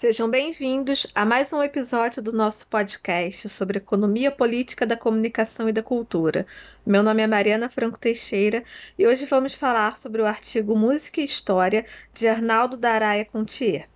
Sejam 0.00 0.30
bem-vindos 0.30 1.08
a 1.12 1.24
mais 1.24 1.52
um 1.52 1.60
episódio 1.60 2.22
do 2.22 2.30
nosso 2.30 2.68
podcast 2.68 3.48
sobre 3.48 3.78
economia 3.78 4.30
política 4.30 4.86
da 4.86 4.96
comunicação 4.96 5.68
e 5.68 5.72
da 5.72 5.82
cultura. 5.82 6.46
Meu 6.86 7.02
nome 7.02 7.20
é 7.20 7.26
Mariana 7.26 7.68
Franco 7.68 7.98
Teixeira 7.98 8.62
e 8.96 9.04
hoje 9.04 9.26
vamos 9.26 9.54
falar 9.54 9.96
sobre 9.96 10.22
o 10.22 10.26
artigo 10.26 10.76
Música 10.76 11.20
e 11.20 11.24
História 11.24 11.84
de 12.14 12.28
Arnaldo 12.28 12.76
Daraia 12.76 13.24
Contier. 13.24 13.88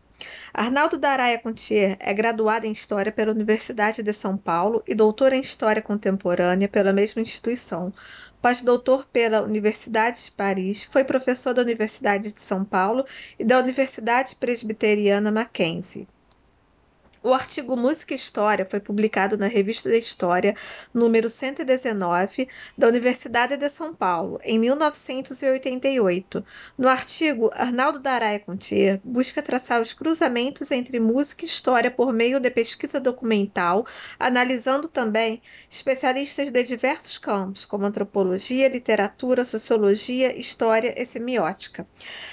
Arnaldo 0.53 0.98
Daraia 0.98 1.38
Contier 1.38 1.97
é 1.99 2.12
graduado 2.12 2.67
em 2.67 2.72
História 2.72 3.10
pela 3.10 3.33
Universidade 3.33 4.03
de 4.03 4.12
São 4.12 4.37
Paulo 4.37 4.83
e 4.87 4.94
doutor 4.94 5.33
em 5.33 5.40
História 5.40 5.80
Contemporânea 5.80 6.69
pela 6.69 6.92
mesma 6.92 7.22
instituição. 7.22 7.92
Pós-doutor 8.40 9.06
pela 9.06 9.43
Universidade 9.43 10.24
de 10.24 10.30
Paris, 10.30 10.85
foi 10.85 11.04
professor 11.04 11.54
da 11.54 11.62
Universidade 11.62 12.33
de 12.33 12.43
São 12.43 12.65
Paulo 12.65 13.04
e 13.38 13.44
da 13.44 13.58
Universidade 13.58 14.37
Presbiteriana 14.37 15.30
Mackenzie. 15.30 16.09
O 17.25 17.33
artigo 17.33 17.77
Música 17.77 18.15
e 18.15 18.17
História 18.17 18.67
foi 18.69 18.81
publicado 18.81 19.39
na 19.39 19.47
Revista 19.47 19.89
da 19.89 19.97
História, 19.97 20.57
número 20.93 21.29
119, 21.29 22.49
da 22.77 22.89
Universidade 22.89 23.57
de 23.57 23.71
São 23.71 23.95
Paulo, 23.95 24.41
em 24.43 24.59
1988. 24.59 26.45
No 26.77 26.89
artigo, 26.89 27.49
Arnaldo 27.55 28.01
Daraia 28.01 28.41
Contier 28.41 29.01
busca 29.05 29.41
traçar 29.41 29.80
os 29.80 29.93
cruzamentos 29.93 30.73
entre 30.73 30.99
música 30.99 31.45
e 31.45 31.49
história 31.49 31.93
por 31.93 32.13
meio 32.13 32.41
de 32.41 32.51
pesquisa 32.51 32.99
documental, 32.99 33.87
analisando 34.19 34.89
também 34.89 35.41
especialistas 35.71 36.51
de 36.51 36.65
diversos 36.65 37.19
campos, 37.19 37.65
como 37.65 37.87
antropologia, 37.87 38.69
literatura, 38.69 39.45
sociologia, 39.45 40.37
história 40.37 40.93
e 41.01 41.07
semiótica. 41.07 41.87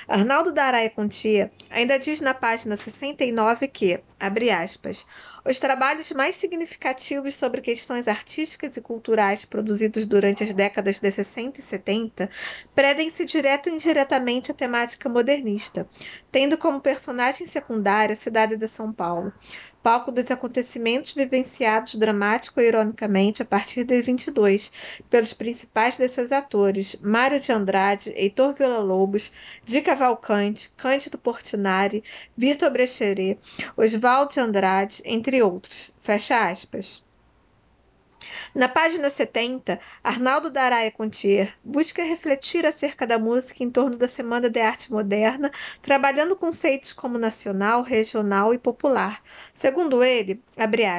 Arnaldo 0.07 0.51
Daraia 0.51 0.89
Contier 0.89 1.51
ainda 1.69 1.99
diz 1.99 2.21
na 2.21 2.33
página 2.33 2.75
69 2.75 3.67
que, 3.67 3.99
abre 4.19 4.49
aspas, 4.49 4.78
aspas, 4.79 5.05
os 5.45 5.59
trabalhos 5.59 6.11
mais 6.11 6.35
significativos 6.35 7.35
sobre 7.35 7.61
questões 7.61 8.07
artísticas 8.07 8.77
e 8.77 8.81
culturais 8.81 9.45
produzidos 9.45 10.05
durante 10.05 10.43
as 10.43 10.53
décadas 10.53 10.99
de 10.99 11.11
60 11.11 11.59
e 11.59 11.63
70 11.63 12.29
predem-se 12.73 13.25
direto 13.25 13.69
e 13.69 13.73
indiretamente 13.73 14.51
à 14.51 14.53
temática 14.53 15.09
modernista, 15.09 15.87
tendo 16.31 16.57
como 16.57 16.79
personagem 16.79 17.45
secundária 17.45 18.13
a 18.13 18.17
cidade 18.17 18.55
de 18.55 18.67
São 18.67 18.91
Paulo, 18.91 19.33
palco 19.81 20.11
dos 20.11 20.29
acontecimentos 20.29 21.13
vivenciados 21.13 21.95
dramático 21.95 22.59
e 22.59 22.67
ironicamente 22.67 23.41
a 23.41 23.45
partir 23.45 23.83
de 23.83 24.01
22 24.01 24.71
pelos 25.09 25.33
principais 25.33 25.97
de 25.97 26.07
seus 26.07 26.31
atores, 26.31 26.95
Mário 27.01 27.39
de 27.39 27.51
Andrade, 27.51 28.13
Heitor 28.15 28.53
Villa-Lobos, 28.53 29.31
Di 29.63 29.81
Cavalcante, 29.81 30.69
Cândido 30.77 31.17
Portinari, 31.17 32.03
Vitor 32.37 32.69
Brecheret, 32.69 33.39
Oswaldo 33.75 34.33
de 34.33 34.39
Andrade, 34.39 35.01
entre 35.05 35.41
outros. 35.41 35.91
Fecha 36.01 36.49
aspas. 36.49 37.03
Na 38.53 38.67
página 38.67 39.09
70, 39.09 39.79
Arnaldo 40.03 40.49
Daraia 40.49 40.91
Contier 40.91 41.53
busca 41.63 42.03
refletir 42.03 42.65
acerca 42.65 43.05
da 43.05 43.19
música 43.19 43.63
em 43.63 43.69
torno 43.69 43.95
da 43.97 44.07
Semana 44.07 44.49
de 44.49 44.59
Arte 44.59 44.91
Moderna, 44.91 45.51
trabalhando 45.81 46.35
conceitos 46.35 46.91
como 46.91 47.17
nacional, 47.17 47.81
regional 47.81 48.53
e 48.53 48.57
popular. 48.57 49.21
Segundo 49.53 50.03
ele, 50.03 50.41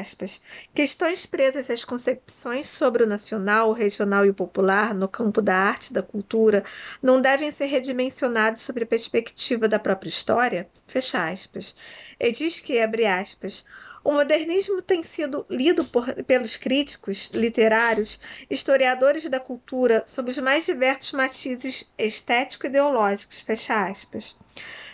aspas, 0.00 0.40
questões 0.74 1.26
presas 1.26 1.70
às 1.70 1.84
concepções 1.84 2.68
sobre 2.68 3.02
o 3.02 3.06
nacional, 3.06 3.70
o 3.70 3.74
regional 3.74 4.24
e 4.24 4.30
o 4.30 4.34
popular 4.34 4.94
no 4.94 5.08
campo 5.08 5.42
da 5.42 5.56
arte 5.56 5.88
e 5.88 5.92
da 5.92 6.02
cultura 6.02 6.64
não 7.02 7.20
devem 7.20 7.50
ser 7.50 7.66
redimensionados 7.66 8.62
sobre 8.62 8.84
a 8.84 8.86
perspectiva 8.86 9.68
da 9.68 9.78
própria 9.78 10.08
história? 10.08 10.68
Fecha 10.86 11.28
aspas. 11.28 11.74
E 12.18 12.32
diz 12.32 12.60
que, 12.60 12.80
abre 12.80 13.06
aspas, 13.06 13.64
o 14.02 14.12
modernismo 14.12 14.80
tem 14.80 15.02
sido 15.02 15.44
lido 15.50 15.84
por, 15.84 16.06
pelos 16.24 16.56
críticos 16.56 17.30
literários, 17.34 18.18
historiadores 18.48 19.28
da 19.28 19.38
cultura, 19.38 20.02
sob 20.06 20.30
os 20.30 20.38
mais 20.38 20.64
diversos 20.64 21.12
matizes 21.12 21.90
estético-ideológicos. 21.98 23.40
Fecha 23.40 23.84
aspas. 23.84 24.36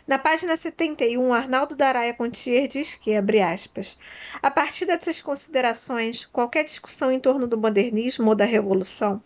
Na 0.07 0.19
página 0.19 0.57
71, 0.57 1.33
Arnaldo 1.33 1.75
Daraia 1.75 2.15
Contier 2.15 2.69
diz 2.69 2.95
que, 2.95 3.15
abre 3.15 3.41
aspas, 3.41 3.99
a 4.43 4.51
partir 4.51 4.87
dessas 4.87 5.21
considerações, 5.21 6.25
qualquer 6.25 6.65
discussão 6.65 7.11
em 7.11 7.19
torno 7.19 7.47
do 7.47 7.59
modernismo 7.59 8.29
ou 8.31 8.35
da 8.35 8.45
revolução 8.45 9.23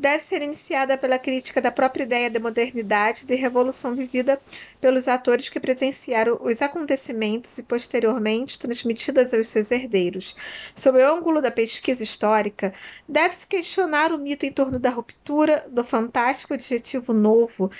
deve 0.00 0.22
ser 0.24 0.40
iniciada 0.40 0.96
pela 0.96 1.18
crítica 1.18 1.60
da 1.60 1.70
própria 1.70 2.04
ideia 2.04 2.30
de 2.30 2.38
modernidade 2.38 3.22
e 3.22 3.26
de 3.26 3.34
revolução 3.34 3.94
vivida 3.94 4.40
pelos 4.80 5.06
atores 5.06 5.50
que 5.50 5.60
presenciaram 5.60 6.38
os 6.40 6.62
acontecimentos 6.62 7.58
e 7.58 7.62
posteriormente 7.62 8.58
transmitidas 8.58 9.34
aos 9.34 9.48
seus 9.48 9.70
herdeiros. 9.70 10.34
Sob 10.74 10.98
o 10.98 11.14
ângulo 11.14 11.42
da 11.42 11.50
pesquisa 11.50 12.02
histórica, 12.02 12.72
deve-se 13.06 13.46
questionar 13.46 14.10
o 14.10 14.18
mito 14.18 14.46
em 14.46 14.52
torno 14.52 14.78
da 14.78 14.88
ruptura, 14.88 15.66
do 15.68 15.84
fantástico 15.84 16.54
adjetivo 16.54 17.12
novo 17.12 17.70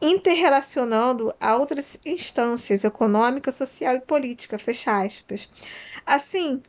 interrelacionando 0.00 1.32
a 1.40 1.56
outras 1.56 1.96
instâncias 2.04 2.82
econômica, 2.82 3.52
social 3.52 3.94
e 3.94 4.00
política, 4.00 4.58
fecha 4.58 5.00
aspas. 5.00 5.48
Assim, 6.04 6.60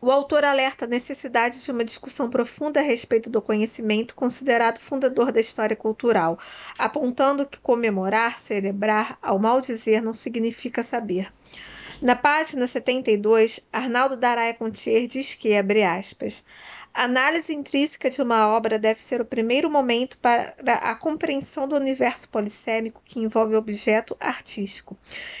o 0.00 0.10
autor 0.10 0.44
alerta 0.44 0.84
a 0.84 0.88
necessidade 0.88 1.62
de 1.62 1.70
uma 1.70 1.84
discussão 1.84 2.30
profunda 2.30 2.80
a 2.80 2.82
respeito 2.82 3.28
do 3.28 3.42
conhecimento 3.42 4.14
considerado 4.14 4.78
fundador 4.78 5.30
da 5.30 5.40
história 5.40 5.76
cultural, 5.76 6.38
apontando 6.78 7.46
que 7.46 7.60
comemorar, 7.60 8.38
celebrar, 8.38 9.18
ao 9.20 9.38
mal 9.38 9.60
dizer, 9.60 10.00
não 10.00 10.12
significa 10.12 10.82
saber. 10.82 11.30
Na 12.00 12.16
página 12.16 12.66
72, 12.66 13.60
Arnaldo 13.70 14.16
Daraia 14.16 14.54
Contier 14.54 15.06
diz 15.06 15.34
que, 15.34 15.54
abre 15.54 15.82
aspas, 15.82 16.42
a 16.92 17.04
análise 17.04 17.54
intrínseca 17.54 18.10
de 18.10 18.20
uma 18.20 18.48
obra 18.48 18.78
deve 18.78 19.00
ser 19.00 19.20
o 19.20 19.24
primeiro 19.24 19.70
momento 19.70 20.18
para 20.18 20.54
a 20.82 20.94
compreensão 20.94 21.68
do 21.68 21.76
universo 21.76 22.28
polissêmico 22.28 23.00
que 23.04 23.20
envolve 23.20 23.54
o 23.54 23.58
objeto 23.58 24.16
artístico. 24.18 24.98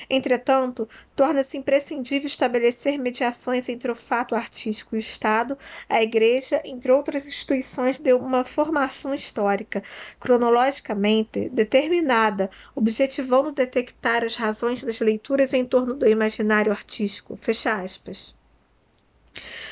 Entretanto, 0.08 0.88
torna-se 1.14 1.58
imprescindível 1.58 2.26
estabelecer 2.26 2.98
mediações 2.98 3.68
entre 3.68 3.90
o 3.90 3.96
fato 3.96 4.34
artístico 4.34 4.94
e 4.94 4.98
o 4.98 5.00
Estado, 5.00 5.58
a 5.88 6.02
Igreja, 6.02 6.62
entre 6.64 6.92
outras 6.92 7.26
instituições 7.26 7.98
de 7.98 8.12
uma 8.14 8.44
formação 8.44 9.12
histórica, 9.12 9.82
cronologicamente 10.18 11.48
determinada, 11.48 12.48
objetivando 12.74 13.52
detectar 13.52 14.24
as 14.24 14.36
razões 14.36 14.84
das 14.84 15.00
leituras 15.00 15.52
em 15.52 15.64
torno 15.64 15.94
do 15.94 16.08
imaginário 16.08 16.70
artístico. 16.72 17.36
Fecha 17.42 17.74
aspas. 17.74 18.39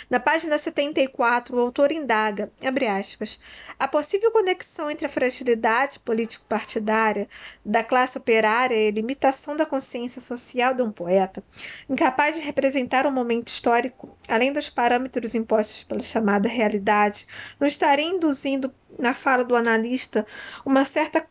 Na 0.08 0.19
página 0.19 0.56
74, 0.56 1.54
o 1.56 1.60
autor 1.60 1.92
indaga, 1.92 2.50
aspas, 2.98 3.38
a 3.78 3.86
possível 3.86 4.30
conexão 4.30 4.91
entre 4.91 5.06
a 5.06 5.08
fragilidade 5.08 5.98
político-partidária 5.98 7.28
da 7.64 7.84
classe 7.84 8.16
operária 8.16 8.74
e 8.74 8.88
a 8.88 8.92
limitação 8.92 9.56
da 9.56 9.66
consciência 9.66 10.20
social 10.20 10.72
de 10.74 10.82
um 10.82 10.91
poeta, 10.91 11.42
incapaz 11.91 12.36
de 12.36 12.42
representar 12.42 13.06
um 13.06 13.10
momento 13.10 13.48
histórico, 13.48 14.16
além 14.26 14.52
dos 14.52 14.70
parâmetros 14.70 15.34
impostos 15.34 15.82
pela 15.82 16.00
chamada 16.00 16.48
realidade, 16.48 17.26
não 17.60 17.66
estaria 17.66 18.06
induzindo 18.06 18.72
na 18.98 19.12
fala 19.12 19.44
do 19.44 19.54
analista 19.56 20.26
uma 20.64 20.84
certa 20.84 21.26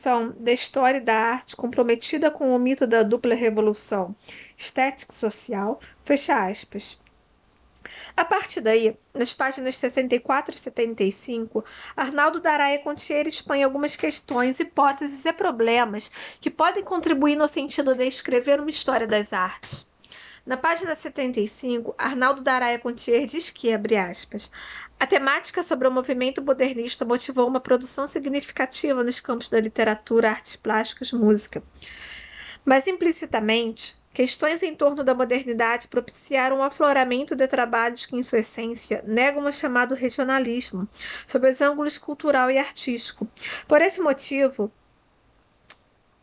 concepção 0.00 0.34
da 0.38 0.52
história 0.52 1.00
da 1.00 1.14
arte 1.14 1.56
comprometida 1.56 2.30
com 2.30 2.54
o 2.54 2.58
mito 2.58 2.86
da 2.86 3.02
dupla 3.02 3.34
revolução 3.34 4.14
estético-social, 4.56 5.80
fecha 6.04 6.46
aspas. 6.46 6.98
A 8.14 8.24
partir 8.24 8.60
daí, 8.60 8.96
nas 9.14 9.32
páginas 9.32 9.76
64 9.76 10.54
e 10.54 10.58
75, 10.58 11.64
Arnaldo 11.96 12.40
Daraia 12.40 12.78
Contier 12.78 13.26
expõe 13.26 13.62
algumas 13.62 13.96
questões, 13.96 14.60
hipóteses 14.60 15.24
e 15.24 15.32
problemas 15.32 16.10
que 16.40 16.50
podem 16.50 16.84
contribuir 16.84 17.36
no 17.36 17.48
sentido 17.48 17.94
de 17.94 18.06
escrever 18.06 18.60
uma 18.60 18.70
história 18.70 19.06
das 19.06 19.32
artes. 19.32 19.89
Na 20.44 20.56
página 20.56 20.94
75, 20.94 21.94
Arnaldo 21.98 22.40
Daraia 22.40 22.78
Contier 22.78 23.26
diz 23.26 23.50
que, 23.50 23.72
abre 23.72 23.96
aspas, 23.96 24.50
a 24.98 25.06
temática 25.06 25.62
sobre 25.62 25.86
o 25.86 25.90
movimento 25.90 26.42
modernista 26.42 27.04
motivou 27.04 27.46
uma 27.46 27.60
produção 27.60 28.08
significativa 28.08 29.04
nos 29.04 29.20
campos 29.20 29.48
da 29.48 29.60
literatura, 29.60 30.30
artes 30.30 30.56
plásticas, 30.56 31.12
música. 31.12 31.62
Mas 32.64 32.86
implicitamente, 32.86 34.00
Questões 34.12 34.60
em 34.64 34.74
torno 34.74 35.04
da 35.04 35.14
modernidade 35.14 35.86
propiciaram 35.86 36.58
o 36.58 36.62
afloramento 36.64 37.36
de 37.36 37.46
trabalhos 37.46 38.06
que, 38.06 38.16
em 38.16 38.22
sua 38.24 38.40
essência, 38.40 39.04
negam 39.06 39.44
o 39.44 39.52
chamado 39.52 39.94
regionalismo, 39.94 40.88
sob 41.26 41.48
os 41.48 41.60
ângulos 41.60 41.96
cultural 41.96 42.50
e 42.50 42.58
artístico. 42.58 43.28
Por 43.68 43.80
esse 43.80 44.00
motivo, 44.00 44.70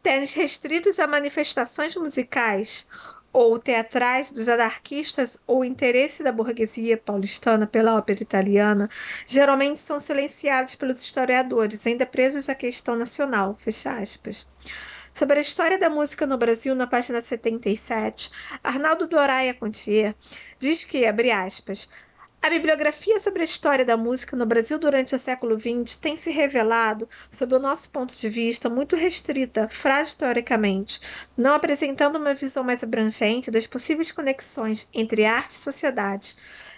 tênis 0.03 0.33
restritos 0.33 0.99
a 0.99 1.07
manifestações 1.07 1.95
musicais 1.95 2.85
ou 3.31 3.59
teatrais 3.59 4.31
dos 4.31 4.47
anarquistas 4.47 5.39
ou 5.45 5.63
interesse 5.63 6.23
da 6.23 6.31
burguesia 6.31 6.97
paulistana 6.97 7.67
pela 7.67 7.95
ópera 7.95 8.23
italiana 8.23 8.89
geralmente 9.25 9.79
são 9.79 9.99
silenciados 9.99 10.75
pelos 10.75 11.01
historiadores, 11.01 11.85
ainda 11.85 12.05
presos 12.05 12.49
à 12.49 12.55
questão 12.55 12.95
nacional. 12.95 13.55
Fecha 13.59 13.91
aspas. 13.91 14.47
Sobre 15.13 15.39
a 15.39 15.41
história 15.41 15.79
da 15.79 15.89
música 15.89 16.27
no 16.27 16.37
Brasil, 16.37 16.75
na 16.75 16.85
página 16.85 17.21
77, 17.21 18.29
Arnaldo 18.63 19.07
Doraia 19.07 19.53
Contier 19.53 20.13
diz 20.59 20.83
que, 20.83 21.07
abre 21.07 21.31
aspas, 21.31 21.89
a 22.41 22.49
bibliografia 22.49 23.19
sobre 23.19 23.41
a 23.41 23.45
história 23.45 23.83
da 23.83 23.97
música 23.97 24.37
no 24.37 24.45
Brasil 24.45 24.77
durante 24.77 25.15
o 25.15 25.19
século 25.19 25.59
XX 25.59 25.95
tem 25.97 26.15
se 26.15 26.29
revelado, 26.29 27.09
sob 27.31 27.55
o 27.55 27.59
nosso 27.59 27.89
ponto 27.89 28.15
de 28.15 28.29
vista, 28.29 28.69
muito 28.69 28.95
restrita, 28.95 29.67
frágil 29.67 30.09
historicamente, 30.09 31.01
não 31.35 31.55
apresentando 31.55 32.17
uma 32.17 32.33
visão 32.33 32.63
mais 32.63 32.83
abrangente 32.83 33.51
das 33.51 33.67
possíveis 33.67 34.11
conexões 34.11 34.87
entre 34.93 35.25
arte 35.25 35.51
e 35.51 35.55
sociedade. 35.55 36.35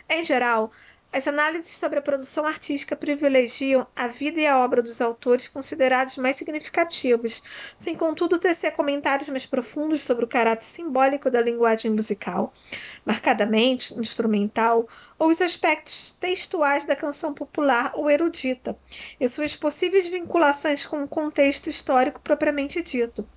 Em 0.09 0.25
geral, 0.25 0.71
as 1.11 1.27
análises 1.27 1.71
sobre 1.71 1.97
a 1.97 2.01
produção 2.03 2.45
artística 2.45 2.95
privilegiam 2.95 3.88
a 3.95 4.07
vida 4.07 4.39
e 4.39 4.45
a 4.45 4.59
obra 4.59 4.81
dos 4.81 5.01
autores 5.01 5.47
considerados 5.47 6.17
mais 6.17 6.35
significativos, 6.35 7.41
sem 7.77 7.95
contudo 7.95 8.38
tecer 8.38 8.73
comentários 8.73 9.27
mais 9.29 9.45
profundos 9.45 10.01
sobre 10.01 10.25
o 10.25 10.27
caráter 10.27 10.65
simbólico 10.65 11.31
da 11.31 11.41
linguagem 11.41 11.89
musical, 11.91 12.53
marcadamente 13.03 13.97
instrumental, 14.00 14.88
ou 15.17 15.29
os 15.29 15.41
aspectos 15.41 16.15
textuais 16.19 16.85
da 16.85 16.95
canção 16.95 17.33
popular 17.33 17.91
ou 17.95 18.09
erudita, 18.09 18.77
e 19.19 19.27
suas 19.27 19.55
possíveis 19.55 20.07
vinculações 20.07 20.85
com 20.85 21.03
o 21.03 21.07
contexto 21.07 21.67
histórico 21.67 22.21
propriamente 22.21 22.83
dito. 22.83 23.27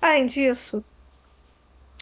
Além 0.00 0.24
disso, 0.24 0.82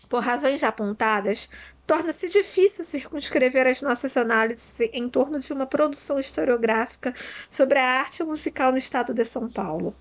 por 0.08 0.22
razões 0.22 0.60
já 0.60 0.68
apontadas, 0.68 1.48
torna-se 1.86 2.28
difícil 2.28 2.84
circunscrever 2.84 3.66
as 3.66 3.82
nossas 3.82 4.16
análises 4.16 4.80
em 4.92 5.08
torno 5.08 5.38
de 5.38 5.52
uma 5.52 5.66
produção 5.66 6.18
historiográfica 6.18 7.14
sobre 7.48 7.78
a 7.78 8.00
arte 8.00 8.22
musical 8.22 8.72
no 8.72 8.78
estado 8.78 9.12
de 9.12 9.24
São 9.24 9.50
Paulo. 9.50 9.94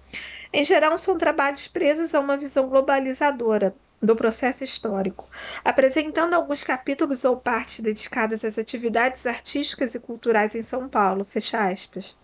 Em 0.53 0.63
geral, 0.63 0.97
são 0.97 1.17
trabalhos 1.17 1.67
presos 1.67 2.15
a 2.15 2.19
uma 2.19 2.37
visão 2.37 2.69
globalizadora 2.69 3.75
do 4.01 4.15
processo 4.15 4.63
histórico, 4.63 5.27
apresentando 5.65 6.35
alguns 6.35 6.63
capítulos 6.63 7.25
ou 7.25 7.35
partes 7.35 7.79
dedicadas 7.79 8.45
às 8.45 8.57
atividades 8.57 9.25
artísticas 9.25 9.95
e 9.95 9.99
culturais 9.99 10.55
em 10.55 10.61
São 10.61 10.87
Paulo. 10.87 11.25
Fecha 11.25 11.59
aspas. 11.59 12.15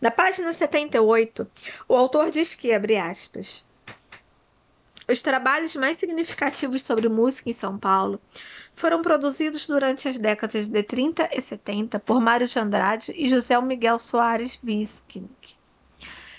Na 0.00 0.10
página 0.10 0.52
78, 0.52 1.50
o 1.88 1.96
autor 1.96 2.30
diz 2.30 2.54
que, 2.54 2.72
abre 2.72 2.96
aspas, 2.96 3.65
os 5.08 5.22
trabalhos 5.22 5.76
mais 5.76 5.98
significativos 5.98 6.82
sobre 6.82 7.08
música 7.08 7.48
em 7.48 7.52
São 7.52 7.78
Paulo 7.78 8.20
foram 8.74 9.00
produzidos 9.02 9.66
durante 9.66 10.08
as 10.08 10.18
décadas 10.18 10.66
de 10.68 10.82
30 10.82 11.30
e 11.32 11.40
70 11.40 12.00
por 12.00 12.20
Mário 12.20 12.46
de 12.46 12.58
Andrade 12.58 13.12
e 13.14 13.28
José 13.28 13.60
Miguel 13.60 13.98
Soares 13.98 14.58
Wisking, 14.64 15.28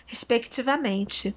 respectivamente, 0.06 1.36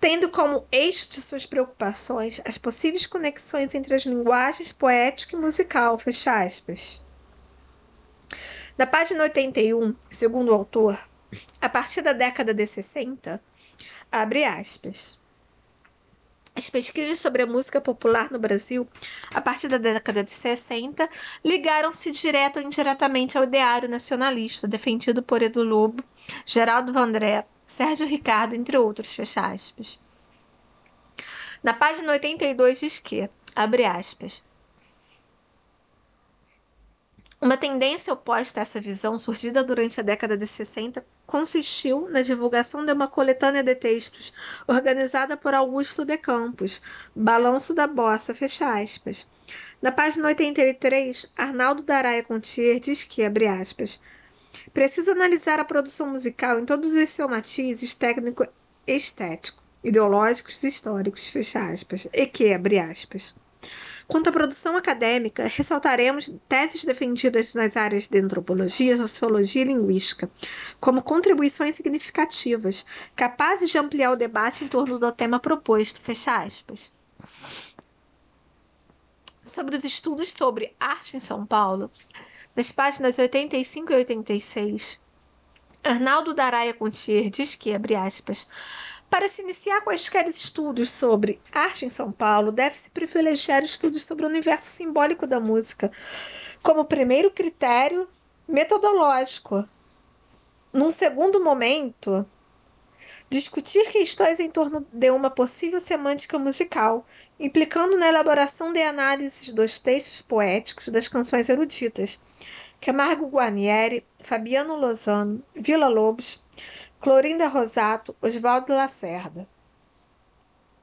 tendo 0.00 0.30
como 0.30 0.66
eixo 0.72 1.10
de 1.10 1.20
suas 1.20 1.44
preocupações 1.44 2.40
as 2.46 2.56
possíveis 2.56 3.06
conexões 3.06 3.74
entre 3.74 3.94
as 3.94 4.06
linguagens 4.06 4.72
poética 4.72 5.36
e 5.36 5.38
musical. 5.38 5.98
Fecha 5.98 6.42
aspas. 6.42 7.02
Na 8.78 8.86
página 8.86 9.24
81, 9.24 9.94
segundo 10.10 10.48
o 10.48 10.54
autor, 10.54 10.98
a 11.60 11.68
partir 11.68 12.00
da 12.00 12.14
década 12.14 12.54
de 12.54 12.66
60, 12.66 13.42
abre 14.10 14.42
aspas. 14.44 15.19
As 16.60 16.68
pesquisas 16.68 17.18
sobre 17.18 17.42
a 17.42 17.46
música 17.46 17.80
popular 17.80 18.30
no 18.30 18.38
Brasil, 18.38 18.86
a 19.34 19.40
partir 19.40 19.66
da 19.66 19.78
década 19.78 20.22
de 20.22 20.30
60, 20.30 21.08
ligaram-se 21.42 22.10
direto 22.10 22.58
ou 22.58 22.62
indiretamente 22.62 23.38
ao 23.38 23.44
ideário 23.44 23.88
nacionalista 23.88 24.68
defendido 24.68 25.22
por 25.22 25.40
Edu 25.40 25.64
Lobo, 25.64 26.04
Geraldo 26.44 26.92
Vandré, 26.92 27.46
Sérgio 27.66 28.06
Ricardo, 28.06 28.54
entre 28.54 28.76
outros, 28.76 29.14
fecha 29.14 29.40
aspas. 29.40 29.98
Na 31.62 31.72
página 31.72 32.12
82 32.12 32.80
diz 32.80 32.98
que, 32.98 33.30
abre 33.56 33.86
aspas, 33.86 34.44
uma 37.40 37.56
tendência 37.56 38.12
oposta 38.12 38.60
a 38.60 38.62
essa 38.62 38.78
visão, 38.78 39.18
surgida 39.18 39.64
durante 39.64 39.98
a 39.98 40.02
década 40.02 40.36
de 40.36 40.46
60, 40.46 41.04
consistiu 41.26 42.06
na 42.10 42.20
divulgação 42.20 42.84
de 42.84 42.92
uma 42.92 43.08
coletânea 43.08 43.62
de 43.62 43.74
textos 43.74 44.30
organizada 44.68 45.38
por 45.38 45.54
Augusto 45.54 46.04
de 46.04 46.18
Campos, 46.18 46.82
Balanço 47.16 47.74
da 47.74 47.86
Bossa, 47.86 48.34
fecha 48.34 48.78
aspas. 48.78 49.26
Na 49.80 49.90
página 49.90 50.28
83, 50.28 51.32
Arnaldo 51.34 51.82
Daraia 51.82 52.22
Contier 52.22 52.78
diz 52.78 53.04
que, 53.04 53.24
abre 53.24 53.46
aspas, 53.46 53.98
preciso 54.74 55.12
analisar 55.12 55.58
a 55.58 55.64
produção 55.64 56.10
musical 56.10 56.58
em 56.58 56.66
todos 56.66 56.92
os 56.92 57.08
seus 57.08 57.30
matizes 57.30 57.94
técnico 57.94 58.46
estético, 58.86 59.62
ideológicos 59.82 60.62
e 60.62 60.68
históricos, 60.68 61.28
fecha 61.28 61.60
aspas, 61.60 62.06
e 62.12 62.26
que, 62.26 62.52
abre 62.52 62.78
aspas, 62.78 63.34
Quanto 64.10 64.28
à 64.28 64.32
produção 64.32 64.76
acadêmica, 64.76 65.46
ressaltaremos 65.46 66.32
teses 66.48 66.82
defendidas 66.82 67.54
nas 67.54 67.76
áreas 67.76 68.08
de 68.08 68.18
antropologia, 68.18 68.96
sociologia 68.96 69.62
e 69.62 69.66
linguística, 69.66 70.28
como 70.80 71.00
contribuições 71.00 71.76
significativas, 71.76 72.84
capazes 73.14 73.70
de 73.70 73.78
ampliar 73.78 74.10
o 74.10 74.16
debate 74.16 74.64
em 74.64 74.68
torno 74.68 74.98
do 74.98 75.12
tema 75.12 75.38
proposto. 75.38 76.00
Fecha 76.00 76.42
aspas. 76.42 76.92
Sobre 79.44 79.76
os 79.76 79.84
estudos 79.84 80.30
sobre 80.30 80.74
arte 80.80 81.16
em 81.16 81.20
São 81.20 81.46
Paulo, 81.46 81.88
nas 82.56 82.72
páginas 82.72 83.16
85 83.16 83.92
e 83.92 83.96
86, 83.96 85.00
Arnaldo 85.84 86.34
Daraia 86.34 86.74
Contier 86.74 87.30
diz 87.30 87.54
que, 87.54 87.72
abre 87.72 87.94
aspas, 87.94 88.48
para 89.10 89.28
se 89.28 89.42
iniciar 89.42 89.80
quaisquer 89.80 90.28
estudos 90.28 90.88
sobre 90.90 91.40
arte 91.52 91.84
em 91.84 91.90
São 91.90 92.12
Paulo, 92.12 92.52
deve-se 92.52 92.88
privilegiar 92.90 93.64
estudos 93.64 94.06
sobre 94.06 94.24
o 94.24 94.28
universo 94.28 94.68
simbólico 94.68 95.26
da 95.26 95.40
música, 95.40 95.90
como 96.62 96.84
primeiro 96.84 97.30
critério 97.30 98.08
metodológico. 98.46 99.68
Num 100.72 100.92
segundo 100.92 101.42
momento, 101.42 102.24
discutir 103.28 103.90
questões 103.90 104.38
em 104.38 104.48
torno 104.48 104.86
de 104.92 105.10
uma 105.10 105.28
possível 105.28 105.80
semântica 105.80 106.38
musical, 106.38 107.04
implicando 107.38 107.98
na 107.98 108.08
elaboração 108.08 108.72
de 108.72 108.80
análises 108.80 109.48
dos 109.52 109.80
textos 109.80 110.22
poéticos 110.22 110.88
das 110.88 111.08
canções 111.08 111.48
eruditas, 111.48 112.20
Camargo 112.80 113.26
Guarnieri, 113.26 114.06
Fabiano 114.20 114.76
Lozano, 114.76 115.42
Vila 115.54 115.88
Lobos, 115.88 116.40
Clorinda 117.00 117.48
Rosato, 117.48 118.14
Oswaldo 118.20 118.74
Lacerda. 118.74 119.48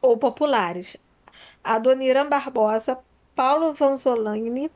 Ou 0.01 0.17
populares: 0.17 0.97
Adoniran 1.63 2.27
Barbosa, 2.27 2.99
Paulo 3.35 3.71
Vanzolini, 3.71 4.71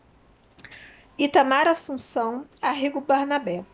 Itamar 1.18 1.68
Assunção, 1.68 2.46
Arrigo 2.62 3.02
Barnabé. 3.02 3.66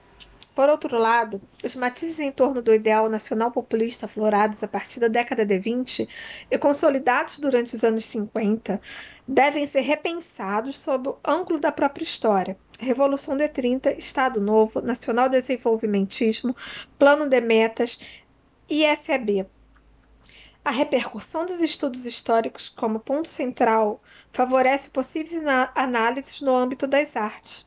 Por 0.57 0.69
outro 0.69 0.97
lado, 0.97 1.39
os 1.63 1.75
matizes 1.75 2.17
em 2.17 2.31
torno 2.31 2.63
do 2.63 2.73
ideal 2.73 3.07
nacional 3.07 3.51
populista 3.51 4.07
aflorados 4.07 4.63
a 4.63 4.67
partir 4.67 4.99
da 4.99 5.07
década 5.07 5.45
de 5.45 5.59
20 5.59 6.09
e 6.49 6.57
consolidados 6.57 7.37
durante 7.37 7.75
os 7.75 7.83
anos 7.83 8.05
50 8.05 8.81
devem 9.27 9.67
ser 9.67 9.81
repensados 9.81 10.79
sob 10.79 11.09
o 11.09 11.17
ângulo 11.23 11.59
da 11.59 11.71
própria 11.71 12.03
história. 12.03 12.57
Revolução 12.79 13.37
de 13.37 13.47
30, 13.47 13.99
Estado 13.99 14.41
Novo, 14.41 14.81
Nacional 14.81 15.29
Desenvolvimentismo, 15.29 16.55
Plano 16.97 17.29
de 17.29 17.39
Metas, 17.39 17.99
ISEB. 18.67 19.45
A 20.65 20.71
repercussão 20.71 21.45
dos 21.45 21.61
estudos 21.61 22.03
históricos 22.03 22.67
como 22.67 22.99
ponto 22.99 23.27
central 23.27 24.01
favorece 24.33 24.89
possíveis 24.89 25.43
análises 25.75 26.41
no 26.41 26.55
âmbito 26.55 26.87
das 26.87 27.15
artes 27.15 27.66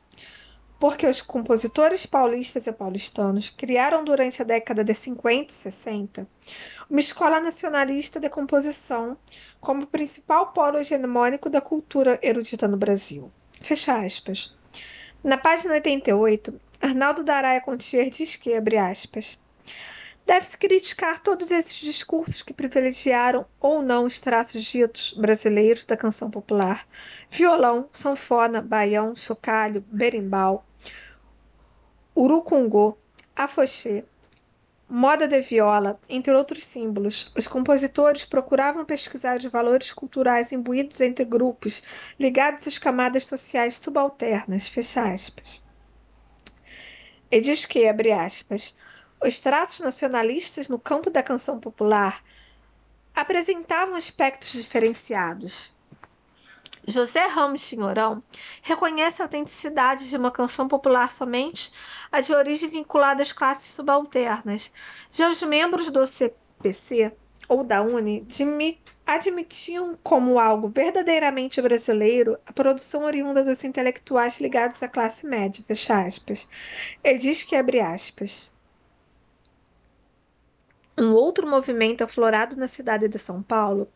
porque 0.80 1.06
os 1.06 1.20
compositores 1.20 2.06
paulistas 2.06 2.66
e 2.66 2.72
paulistanos 2.72 3.50
criaram 3.50 4.02
durante 4.02 4.40
a 4.40 4.44
década 4.46 4.82
de 4.82 4.94
50 4.94 5.52
e 5.52 5.54
60 5.54 6.26
uma 6.88 7.00
escola 7.00 7.38
nacionalista 7.38 8.18
de 8.18 8.30
composição 8.30 9.16
como 9.60 9.86
principal 9.86 10.52
polo 10.52 10.78
hegemônico 10.78 11.50
da 11.50 11.60
cultura 11.60 12.18
erudita 12.22 12.66
no 12.66 12.78
Brasil. 12.78 13.30
Fecha 13.60 14.04
aspas. 14.04 14.56
Na 15.22 15.36
página 15.36 15.74
88, 15.74 16.58
Arnaldo 16.80 17.22
Daraia 17.22 17.60
Contier 17.60 18.08
diz 18.08 18.36
que, 18.36 18.54
abre 18.54 18.78
aspas, 18.78 19.38
Deve-se 20.30 20.56
criticar 20.56 21.20
todos 21.20 21.50
esses 21.50 21.74
discursos 21.74 22.40
que 22.40 22.52
privilegiaram 22.52 23.44
ou 23.58 23.82
não 23.82 24.04
os 24.04 24.20
traços 24.20 24.62
ditos 24.62 25.12
brasileiros 25.14 25.84
da 25.84 25.96
canção 25.96 26.30
popular: 26.30 26.86
violão, 27.28 27.88
sanfona, 27.92 28.62
baião, 28.62 29.16
chocalho, 29.16 29.84
berimbau, 29.90 30.64
urucungô, 32.16 32.96
afoxê, 33.34 34.04
moda 34.88 35.26
de 35.26 35.40
viola, 35.40 35.98
entre 36.08 36.32
outros 36.32 36.64
símbolos. 36.64 37.32
Os 37.36 37.48
compositores 37.48 38.24
procuravam 38.24 38.84
pesquisar 38.84 39.36
os 39.36 39.46
valores 39.46 39.92
culturais 39.92 40.52
imbuídos 40.52 41.00
entre 41.00 41.24
grupos 41.24 41.82
ligados 42.20 42.68
às 42.68 42.78
camadas 42.78 43.26
sociais 43.26 43.74
subalternas. 43.74 44.68
Fecha 44.68 45.12
aspas. 45.12 45.60
E 47.28 47.40
diz 47.40 47.64
que, 47.64 47.88
abre 47.88 48.12
aspas, 48.12 48.76
os 49.22 49.38
traços 49.38 49.80
nacionalistas 49.80 50.68
no 50.68 50.78
campo 50.78 51.10
da 51.10 51.22
canção 51.22 51.60
popular 51.60 52.22
apresentavam 53.14 53.94
aspectos 53.94 54.50
diferenciados. 54.50 55.72
José 56.86 57.26
Ramos 57.26 57.60
Chinhorão 57.60 58.22
reconhece 58.62 59.20
a 59.20 59.26
autenticidade 59.26 60.08
de 60.08 60.16
uma 60.16 60.30
canção 60.30 60.66
popular 60.66 61.12
somente 61.12 61.70
a 62.10 62.20
de 62.20 62.34
origem 62.34 62.68
vinculada 62.68 63.22
às 63.22 63.32
classes 63.32 63.70
subalternas. 63.70 64.72
Já 65.10 65.28
os 65.28 65.42
membros 65.42 65.90
do 65.90 66.06
CPC 66.06 67.12
ou 67.46 67.66
da 67.66 67.82
UNE 67.82 68.26
admitiam 69.06 69.98
como 70.02 70.38
algo 70.38 70.68
verdadeiramente 70.68 71.60
brasileiro 71.60 72.38
a 72.46 72.52
produção 72.52 73.02
oriunda 73.02 73.44
dos 73.44 73.62
intelectuais 73.64 74.40
ligados 74.40 74.82
à 74.82 74.88
classe 74.88 75.26
média. 75.26 75.62
Fecha 75.66 76.00
aspas. 76.00 76.48
Ele 77.04 77.18
diz 77.18 77.42
que 77.42 77.56
abre 77.56 77.80
aspas. 77.80 78.50
Um 81.00 81.14
outro 81.14 81.46
movimento 81.48 82.04
aflorado 82.04 82.56
na 82.56 82.68
cidade 82.68 83.08
de 83.08 83.18
São 83.18 83.42
Paulo, 83.42 83.88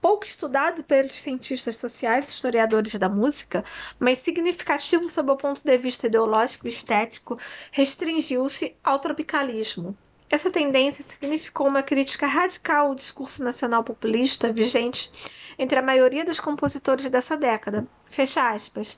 pouco 0.00 0.24
estudado 0.24 0.82
pelos 0.82 1.12
cientistas 1.12 1.76
sociais 1.76 2.30
e 2.30 2.32
historiadores 2.32 2.94
da 2.94 3.06
música, 3.06 3.62
mas 3.98 4.20
significativo 4.20 5.10
sob 5.10 5.30
o 5.30 5.36
ponto 5.36 5.62
de 5.62 5.76
vista 5.76 6.06
ideológico 6.06 6.66
e 6.66 6.70
estético, 6.70 7.38
restringiu-se 7.70 8.74
ao 8.82 8.98
tropicalismo. 8.98 9.94
Essa 10.30 10.50
tendência 10.50 11.04
significou 11.06 11.68
uma 11.68 11.82
crítica 11.82 12.26
radical 12.26 12.86
ao 12.86 12.94
discurso 12.94 13.44
nacional 13.44 13.84
populista 13.84 14.50
vigente 14.50 15.12
entre 15.58 15.78
a 15.78 15.82
maioria 15.82 16.24
dos 16.24 16.40
compositores 16.40 17.10
dessa 17.10 17.36
década. 17.36 17.86
Fecha 18.06 18.52
aspas. 18.52 18.96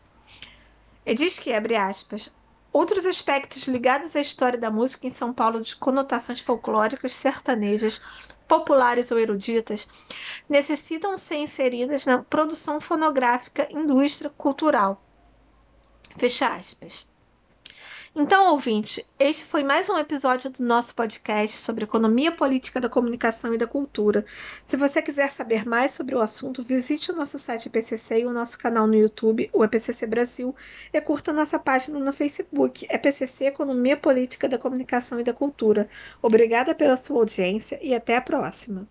E 1.05 1.15
diz 1.17 1.37
que, 1.37 1.53
abre 1.53 1.75
aspas, 1.75 2.31
Outros 2.73 3.05
aspectos 3.05 3.67
ligados 3.67 4.15
à 4.15 4.21
história 4.21 4.57
da 4.59 4.71
música 4.71 5.05
em 5.05 5.11
São 5.11 5.33
Paulo 5.33 5.61
de 5.61 5.75
conotações 5.75 6.41
folclóricas, 6.41 7.13
sertanejas, 7.13 8.01
populares 8.47 9.11
ou 9.11 9.19
eruditas, 9.19 9.89
necessitam 10.49 11.17
ser 11.17 11.37
inseridas 11.37 12.07
na 12.07 12.23
produção 12.23 12.81
fonográfica 12.81 13.67
indústria 13.73 14.31
cultural. 14.31 15.03
Fecha 16.17 16.55
aspas. 16.55 17.10
Então, 18.15 18.51
ouvinte, 18.51 19.07
este 19.21 19.45
foi 19.45 19.63
mais 19.63 19.89
um 19.89 19.97
episódio 19.97 20.51
do 20.51 20.65
nosso 20.65 20.93
podcast 20.97 21.57
sobre 21.57 21.85
economia 21.85 22.33
política 22.33 22.81
da 22.81 22.89
comunicação 22.89 23.55
e 23.55 23.59
da 23.59 23.69
cultura. 23.69 24.25
Se 24.67 24.77
você 24.77 25.01
quiser 25.01 25.31
saber 25.31 25.65
mais 25.65 25.93
sobre 25.93 26.17
o 26.17 26.21
assunto, 26.21 26.65
visite 26.65 27.13
o 27.13 27.15
nosso 27.15 27.39
site 27.39 27.67
EPCC 27.67 28.23
e 28.23 28.27
o 28.27 28.33
nosso 28.33 28.59
canal 28.59 28.89
no 28.89 28.97
YouTube, 28.97 29.49
o 29.53 29.63
EPCC 29.63 30.09
Brasil, 30.09 30.55
e 30.93 31.01
curta 31.01 31.33
nossa 31.33 31.57
página 31.57 32.01
no 32.01 32.13
Facebook, 32.13 32.85
EPCC 32.91 33.45
Economia 33.45 33.97
Política 33.97 34.49
da 34.49 34.59
Comunicação 34.59 35.21
e 35.21 35.25
da 35.25 35.33
Cultura. 35.33 35.89
Obrigada 36.21 36.75
pela 36.75 36.97
sua 36.97 37.21
audiência 37.21 37.79
e 37.81 37.95
até 37.95 38.17
a 38.17 38.21
próxima. 38.21 38.89